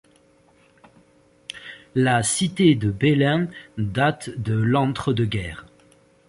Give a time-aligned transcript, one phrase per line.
[1.93, 5.67] La cité de Bellaing date de l'entre-deux-guerres.